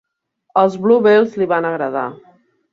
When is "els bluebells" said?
0.61-1.37